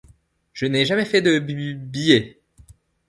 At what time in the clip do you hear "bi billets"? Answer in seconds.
1.53-2.41